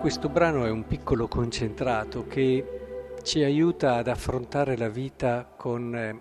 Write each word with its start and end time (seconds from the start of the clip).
questo 0.00 0.30
brano 0.30 0.64
è 0.64 0.70
un 0.70 0.86
piccolo 0.86 1.28
concentrato 1.28 2.26
che 2.26 3.18
ci 3.22 3.42
aiuta 3.42 3.96
ad 3.96 4.08
affrontare 4.08 4.74
la 4.78 4.88
vita 4.88 5.44
con 5.44 5.94
eh, 5.94 6.20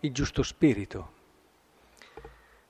il 0.00 0.12
giusto 0.12 0.42
spirito. 0.42 1.12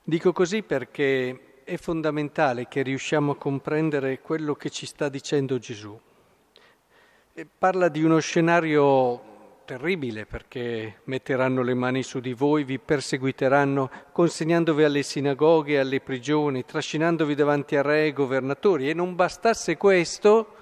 Dico 0.05 0.33
così 0.33 0.63
perché 0.63 1.63
è 1.65 1.79
fondamentale 1.79 2.69
che 2.69 2.83
riusciamo 2.83 3.33
a 3.33 3.37
comprendere 3.37 4.21
quello 4.21 4.55
che 4.55 4.69
ci 4.69 4.85
sta 4.85 5.09
dicendo 5.09 5.57
Gesù. 5.57 5.99
Parla 7.57 7.89
di 7.89 8.03
uno 8.03 8.19
scenario 8.19 9.32
terribile 9.65 10.27
perché 10.27 11.01
metteranno 11.05 11.63
le 11.63 11.75
mani 11.75 12.03
su 12.03 12.21
di 12.21 12.33
voi, 12.33 12.65
vi 12.65 12.79
perseguiteranno, 12.79 13.91
consegnandovi 14.13 14.85
alle 14.85 15.03
sinagoghe, 15.03 15.79
alle 15.79 16.01
prigioni, 16.01 16.65
trascinandovi 16.65 17.35
davanti 17.35 17.77
a 17.77 17.83
re 17.83 18.07
e 18.07 18.13
governatori. 18.13 18.89
E 18.91 18.95
non 18.95 19.15
bastasse 19.15 19.77
questo, 19.77 20.57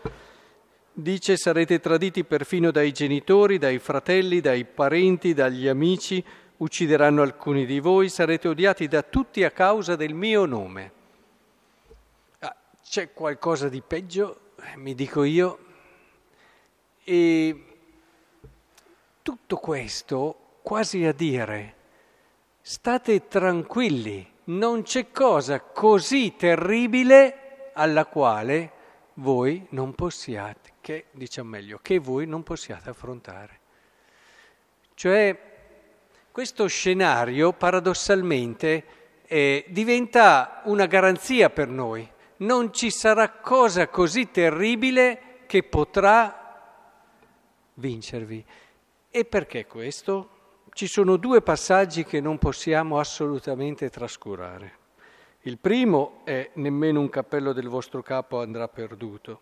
dice 0.92 1.36
sarete 1.36 1.80
traditi 1.80 2.24
perfino 2.24 2.70
dai 2.70 2.92
genitori, 2.92 3.58
dai 3.58 3.78
fratelli, 3.78 4.40
dai 4.40 4.64
parenti, 4.64 5.34
dagli 5.34 5.66
amici, 5.66 6.22
uccideranno 6.58 7.22
alcuni 7.22 7.66
di 7.66 7.80
voi, 7.80 8.08
sarete 8.08 8.48
odiati 8.48 8.86
da 8.86 9.02
tutti 9.02 9.44
a 9.44 9.50
causa 9.50 9.96
del 9.96 10.14
mio 10.14 10.44
nome. 10.44 10.92
Ah, 12.40 12.54
c'è 12.82 13.12
qualcosa 13.12 13.68
di 13.68 13.82
peggio, 13.86 14.52
eh, 14.62 14.76
mi 14.76 14.94
dico 14.94 15.24
io, 15.24 15.58
e 17.02 17.64
tutto 19.30 19.58
questo 19.58 20.58
quasi 20.60 21.04
a 21.04 21.12
dire, 21.12 21.74
state 22.60 23.28
tranquilli, 23.28 24.28
non 24.46 24.82
c'è 24.82 25.12
cosa 25.12 25.60
così 25.60 26.34
terribile 26.34 27.70
alla 27.74 28.06
quale 28.06 28.72
voi 29.14 29.64
non 29.70 29.94
possiate, 29.94 30.72
che 30.80 31.04
diciamo 31.12 31.50
meglio, 31.50 31.78
che 31.80 32.00
voi 32.00 32.26
non 32.26 32.42
possiate 32.42 32.90
affrontare. 32.90 33.60
Cioè, 34.94 35.38
questo 36.32 36.66
scenario 36.66 37.52
paradossalmente 37.52 38.84
eh, 39.26 39.64
diventa 39.68 40.62
una 40.64 40.86
garanzia 40.86 41.50
per 41.50 41.68
noi. 41.68 42.10
Non 42.38 42.72
ci 42.72 42.90
sarà 42.90 43.30
cosa 43.30 43.86
così 43.86 44.32
terribile 44.32 45.44
che 45.46 45.62
potrà 45.62 46.40
vincervi. 47.74 48.44
E 49.12 49.24
perché 49.24 49.66
questo? 49.66 50.28
Ci 50.72 50.86
sono 50.86 51.16
due 51.16 51.42
passaggi 51.42 52.04
che 52.04 52.20
non 52.20 52.38
possiamo 52.38 53.00
assolutamente 53.00 53.90
trascurare. 53.90 54.78
Il 55.40 55.58
primo 55.58 56.20
è 56.22 56.50
nemmeno 56.54 57.00
un 57.00 57.08
cappello 57.08 57.52
del 57.52 57.66
vostro 57.66 58.02
capo 58.02 58.40
andrà 58.40 58.68
perduto 58.68 59.40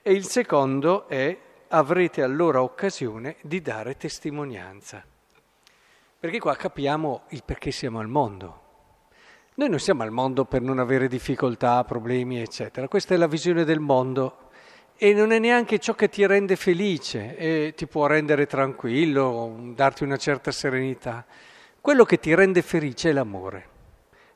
e 0.00 0.12
il 0.12 0.24
secondo 0.24 1.06
è 1.06 1.36
avrete 1.68 2.22
allora 2.22 2.62
occasione 2.62 3.36
di 3.42 3.60
dare 3.60 3.98
testimonianza. 3.98 5.04
Perché 6.18 6.38
qua 6.38 6.56
capiamo 6.56 7.24
il 7.28 7.42
perché 7.44 7.72
siamo 7.72 7.98
al 7.98 8.08
mondo. 8.08 8.62
Noi 9.56 9.68
non 9.68 9.80
siamo 9.80 10.02
al 10.02 10.12
mondo 10.12 10.46
per 10.46 10.62
non 10.62 10.78
avere 10.78 11.08
difficoltà, 11.08 11.84
problemi, 11.84 12.40
eccetera. 12.40 12.88
Questa 12.88 13.12
è 13.12 13.18
la 13.18 13.26
visione 13.26 13.64
del 13.64 13.80
mondo 13.80 14.43
e 14.96 15.12
non 15.12 15.32
è 15.32 15.38
neanche 15.38 15.78
ciò 15.78 15.94
che 15.94 16.08
ti 16.08 16.24
rende 16.24 16.56
felice 16.56 17.36
e 17.36 17.74
ti 17.76 17.86
può 17.86 18.06
rendere 18.06 18.46
tranquillo, 18.46 19.72
darti 19.74 20.04
una 20.04 20.16
certa 20.16 20.52
serenità. 20.52 21.26
Quello 21.80 22.04
che 22.04 22.18
ti 22.18 22.34
rende 22.34 22.62
felice 22.62 23.10
è 23.10 23.12
l'amore. 23.12 23.68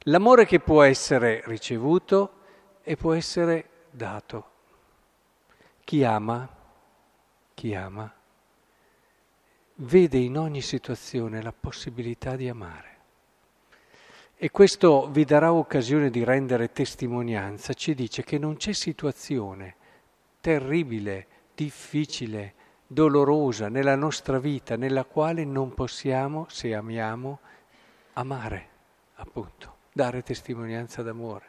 L'amore 0.03 0.47
che 0.47 0.59
può 0.59 0.83
essere 0.83 1.43
ricevuto 1.47 2.33
e 2.83 2.97
può 2.97 3.13
essere 3.15 3.69
dato. 3.91 4.51
Chi 5.85 6.05
ama, 6.05 6.49
chi 7.55 7.75
ama, 7.75 8.13
vede 9.77 10.19
in 10.19 10.37
ogni 10.37 10.61
situazione 10.61 11.41
la 11.41 11.55
possibilità 11.59 12.37
di 12.37 12.49
amare. 12.49 12.97
E 14.37 14.51
questo 14.51 15.09
vi 15.11 15.25
darà 15.25 15.53
occasione 15.53 16.11
di 16.11 16.25
rendere 16.25 16.73
testimonianza, 16.73 17.73
ci 17.75 17.95
dice 17.95 18.23
che 18.23 18.39
non 18.39 18.57
c'è 18.57 18.73
situazione 18.73 19.77
terribile, 20.49 21.27
difficile, 21.55 22.55
dolorosa 22.87 23.69
nella 23.69 23.97
nostra 23.97 24.39
vita, 24.39 24.77
nella 24.77 25.05
quale 25.05 25.45
non 25.45 25.75
possiamo, 25.75 26.47
se 26.49 26.75
amiamo, 26.75 27.41
amare, 28.15 28.69
appunto, 29.17 29.75
dare 29.93 30.23
testimonianza 30.23 31.03
d'amore. 31.03 31.45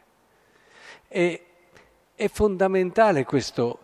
E 1.08 1.46
è 2.14 2.28
fondamentale 2.28 3.24
questo 3.24 3.80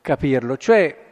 capirlo, 0.00 0.56
cioè 0.56 1.04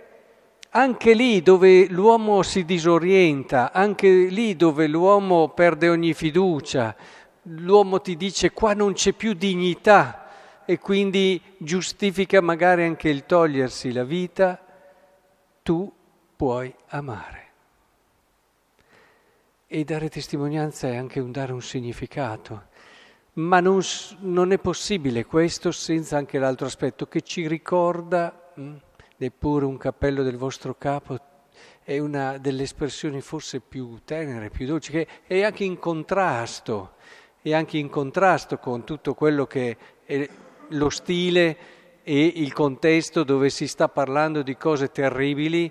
anche 0.70 1.14
lì 1.14 1.40
dove 1.40 1.86
l'uomo 1.86 2.42
si 2.42 2.64
disorienta, 2.64 3.70
anche 3.70 4.08
lì 4.08 4.56
dove 4.56 4.88
l'uomo 4.88 5.50
perde 5.50 5.88
ogni 5.88 6.12
fiducia, 6.12 6.96
l'uomo 7.42 8.00
ti 8.00 8.16
dice 8.16 8.50
qua 8.50 8.74
non 8.74 8.94
c'è 8.94 9.12
più 9.12 9.32
dignità, 9.32 10.23
e 10.66 10.78
quindi 10.78 11.40
giustifica 11.58 12.40
magari 12.40 12.84
anche 12.84 13.08
il 13.08 13.26
togliersi 13.26 13.92
la 13.92 14.04
vita, 14.04 14.60
tu 15.62 15.92
puoi 16.36 16.74
amare. 16.88 17.42
E 19.66 19.84
dare 19.84 20.08
testimonianza 20.08 20.88
è 20.88 20.96
anche 20.96 21.20
un 21.20 21.32
dare 21.32 21.52
un 21.52 21.62
significato, 21.62 22.68
ma 23.34 23.60
non, 23.60 23.80
non 24.20 24.52
è 24.52 24.58
possibile 24.58 25.24
questo 25.24 25.72
senza 25.72 26.16
anche 26.16 26.38
l'altro 26.38 26.66
aspetto 26.66 27.06
che 27.06 27.22
ci 27.22 27.48
ricorda, 27.48 28.52
mh, 28.54 28.62
hm, 28.62 28.80
neppure 29.16 29.64
un 29.64 29.76
cappello 29.76 30.22
del 30.22 30.36
vostro 30.36 30.76
capo 30.76 31.18
è 31.82 31.98
una 31.98 32.38
delle 32.38 32.62
espressioni 32.62 33.20
forse 33.20 33.60
più 33.60 34.00
tenere, 34.04 34.50
più 34.50 34.66
dolci, 34.66 34.90
che 34.90 35.06
è 35.26 35.42
anche 35.42 35.64
in 35.64 35.78
contrasto, 35.78 36.94
è 37.42 37.52
anche 37.52 37.76
in 37.76 37.90
contrasto 37.90 38.58
con 38.58 38.84
tutto 38.84 39.14
quello 39.14 39.46
che 39.46 39.76
è 40.04 40.28
lo 40.68 40.90
stile 40.90 41.56
e 42.02 42.32
il 42.36 42.52
contesto 42.52 43.24
dove 43.24 43.48
si 43.50 43.66
sta 43.66 43.88
parlando 43.88 44.42
di 44.42 44.56
cose 44.56 44.90
terribili, 44.90 45.70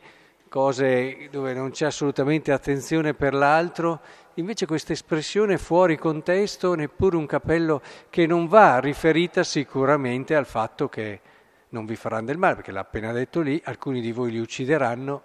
cose 0.49 1.29
dove 1.31 1.53
non 1.53 1.71
c'è 1.71 1.85
assolutamente 1.85 2.51
attenzione 2.51 3.13
per 3.13 3.33
l'altro, 3.33 3.99
invece 4.35 4.65
questa 4.65 4.93
espressione 4.93 5.57
fuori 5.57 5.97
contesto, 5.97 6.73
neppure 6.75 7.17
un 7.17 7.25
cappello 7.25 7.81
che 8.09 8.25
non 8.25 8.47
va 8.47 8.79
riferita 8.79 9.43
sicuramente 9.43 10.35
al 10.35 10.45
fatto 10.45 10.89
che 10.89 11.21
non 11.69 11.85
vi 11.85 11.95
faranno 11.95 12.25
del 12.25 12.37
male, 12.37 12.55
perché 12.55 12.71
l'ha 12.71 12.81
appena 12.81 13.11
detto 13.11 13.41
lì, 13.41 13.61
alcuni 13.65 13.99
di 13.99 14.11
voi 14.11 14.31
li 14.31 14.39
uccideranno, 14.39 15.21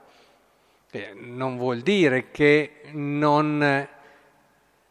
eh, 0.91 1.13
non 1.15 1.57
vuol 1.59 1.81
dire 1.81 2.31
che 2.31 2.81
non 2.93 3.87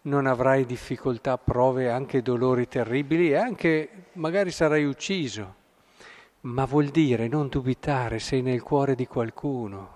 non 0.07 0.25
avrai 0.25 0.65
difficoltà, 0.65 1.37
prove, 1.37 1.89
anche 1.89 2.21
dolori 2.21 2.67
terribili 2.67 3.31
e 3.31 3.35
anche 3.35 3.89
magari 4.13 4.51
sarai 4.51 4.85
ucciso. 4.85 5.55
Ma 6.41 6.65
vuol 6.65 6.87
dire 6.87 7.27
non 7.27 7.49
dubitare, 7.49 8.19
sei 8.19 8.41
nel 8.41 8.61
cuore 8.63 8.95
di 8.95 9.05
qualcuno, 9.05 9.95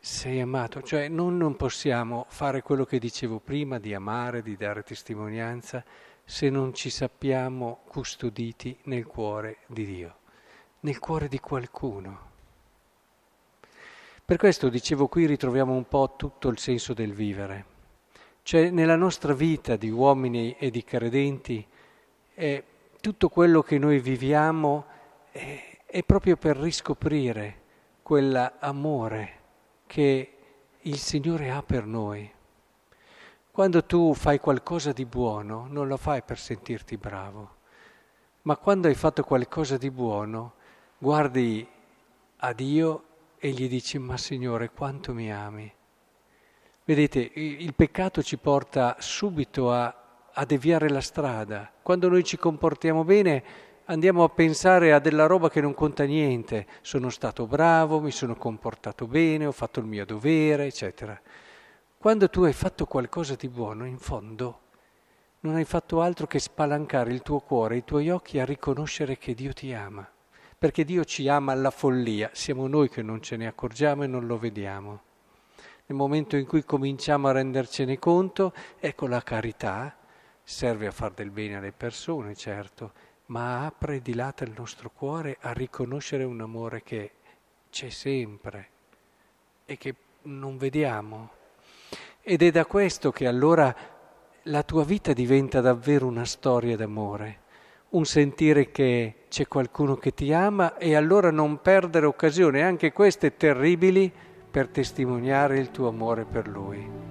sei 0.00 0.40
amato, 0.40 0.82
cioè 0.82 1.08
non, 1.08 1.36
non 1.36 1.54
possiamo 1.54 2.26
fare 2.28 2.62
quello 2.62 2.84
che 2.84 2.98
dicevo 2.98 3.38
prima 3.38 3.78
di 3.78 3.94
amare, 3.94 4.42
di 4.42 4.56
dare 4.56 4.82
testimonianza, 4.82 5.84
se 6.24 6.50
non 6.50 6.74
ci 6.74 6.90
sappiamo 6.90 7.82
custoditi 7.86 8.76
nel 8.84 9.06
cuore 9.06 9.58
di 9.66 9.86
Dio, 9.86 10.16
nel 10.80 10.98
cuore 10.98 11.28
di 11.28 11.38
qualcuno. 11.38 12.30
Per 14.24 14.36
questo 14.38 14.68
dicevo 14.68 15.06
qui 15.06 15.26
ritroviamo 15.26 15.72
un 15.72 15.86
po' 15.86 16.14
tutto 16.16 16.48
il 16.48 16.58
senso 16.58 16.94
del 16.94 17.12
vivere. 17.12 17.71
Cioè 18.44 18.70
nella 18.70 18.96
nostra 18.96 19.34
vita 19.34 19.76
di 19.76 19.88
uomini 19.88 20.56
e 20.58 20.70
di 20.70 20.82
credenti 20.82 21.64
eh, 22.34 22.64
tutto 23.00 23.28
quello 23.28 23.62
che 23.62 23.78
noi 23.78 24.00
viviamo 24.00 24.84
è, 25.30 25.78
è 25.86 26.02
proprio 26.02 26.36
per 26.36 26.56
riscoprire 26.56 27.60
quell'amore 28.02 29.40
che 29.86 30.36
il 30.80 30.98
Signore 30.98 31.50
ha 31.50 31.62
per 31.62 31.86
noi. 31.86 32.30
Quando 33.50 33.84
tu 33.84 34.12
fai 34.12 34.40
qualcosa 34.40 34.92
di 34.92 35.04
buono 35.04 35.66
non 35.68 35.86
lo 35.86 35.96
fai 35.96 36.22
per 36.22 36.38
sentirti 36.38 36.96
bravo, 36.96 37.56
ma 38.42 38.56
quando 38.56 38.88
hai 38.88 38.94
fatto 38.94 39.22
qualcosa 39.22 39.76
di 39.76 39.90
buono 39.90 40.54
guardi 40.98 41.66
a 42.38 42.52
Dio 42.52 43.04
e 43.38 43.50
gli 43.50 43.68
dici 43.68 43.98
ma 43.98 44.16
Signore 44.16 44.70
quanto 44.70 45.14
mi 45.14 45.32
ami 45.32 45.72
Vedete, 46.84 47.30
il 47.34 47.74
peccato 47.74 48.22
ci 48.22 48.38
porta 48.38 48.96
subito 48.98 49.72
a, 49.72 49.94
a 50.32 50.44
deviare 50.44 50.88
la 50.88 51.00
strada. 51.00 51.70
Quando 51.80 52.08
noi 52.08 52.24
ci 52.24 52.36
comportiamo 52.36 53.04
bene 53.04 53.44
andiamo 53.84 54.24
a 54.24 54.28
pensare 54.28 54.92
a 54.92 54.98
della 54.98 55.26
roba 55.26 55.48
che 55.48 55.60
non 55.60 55.74
conta 55.74 56.04
niente. 56.04 56.66
Sono 56.80 57.08
stato 57.10 57.46
bravo, 57.46 58.00
mi 58.00 58.10
sono 58.10 58.34
comportato 58.34 59.06
bene, 59.06 59.46
ho 59.46 59.52
fatto 59.52 59.80
il 59.80 59.86
mio 59.86 60.04
dovere, 60.04 60.66
eccetera. 60.66 61.20
Quando 61.98 62.28
tu 62.28 62.42
hai 62.42 62.52
fatto 62.52 62.86
qualcosa 62.86 63.36
di 63.36 63.48
buono, 63.48 63.86
in 63.86 63.98
fondo, 63.98 64.60
non 65.40 65.54
hai 65.54 65.64
fatto 65.64 66.00
altro 66.00 66.26
che 66.26 66.40
spalancare 66.40 67.12
il 67.12 67.22
tuo 67.22 67.38
cuore, 67.40 67.76
i 67.76 67.84
tuoi 67.84 68.10
occhi 68.10 68.40
a 68.40 68.44
riconoscere 68.44 69.18
che 69.18 69.34
Dio 69.34 69.52
ti 69.52 69.72
ama. 69.72 70.08
perché 70.62 70.84
Dio 70.84 71.04
ci 71.04 71.26
ama 71.26 71.50
alla 71.50 71.72
follia, 71.72 72.30
siamo 72.34 72.68
noi 72.68 72.88
che 72.88 73.02
non 73.02 73.20
ce 73.20 73.36
ne 73.36 73.48
accorgiamo 73.48 74.04
e 74.04 74.06
non 74.06 74.28
lo 74.28 74.38
vediamo. 74.38 75.11
Nel 75.92 76.00
momento 76.00 76.36
in 76.36 76.46
cui 76.46 76.64
cominciamo 76.64 77.28
a 77.28 77.32
rendercene 77.32 77.98
conto, 77.98 78.54
ecco 78.80 79.06
la 79.06 79.20
carità 79.20 79.94
serve 80.42 80.86
a 80.86 80.90
far 80.90 81.12
del 81.12 81.28
bene 81.28 81.56
alle 81.56 81.72
persone, 81.72 82.34
certo, 82.34 82.92
ma 83.26 83.66
apre 83.66 83.96
e 83.96 84.00
dilata 84.00 84.42
il 84.42 84.54
nostro 84.56 84.90
cuore 84.90 85.36
a 85.38 85.52
riconoscere 85.52 86.24
un 86.24 86.40
amore 86.40 86.82
che 86.82 87.10
c'è 87.68 87.90
sempre 87.90 88.68
e 89.66 89.76
che 89.76 89.94
non 90.22 90.56
vediamo. 90.56 91.30
Ed 92.22 92.40
è 92.40 92.50
da 92.50 92.64
questo 92.64 93.10
che 93.10 93.26
allora 93.26 93.76
la 94.44 94.62
tua 94.62 94.84
vita 94.84 95.12
diventa 95.12 95.60
davvero 95.60 96.06
una 96.06 96.24
storia 96.24 96.74
d'amore, 96.74 97.40
un 97.90 98.06
sentire 98.06 98.70
che 98.70 99.24
c'è 99.28 99.46
qualcuno 99.46 99.96
che 99.96 100.14
ti 100.14 100.32
ama 100.32 100.78
e 100.78 100.96
allora 100.96 101.30
non 101.30 101.60
perdere 101.60 102.06
occasioni, 102.06 102.62
anche 102.62 102.92
queste 102.92 103.36
terribili, 103.36 104.30
per 104.52 104.68
testimoniare 104.68 105.58
il 105.58 105.70
tuo 105.70 105.88
amore 105.88 106.26
per 106.26 106.46
lui. 106.46 107.01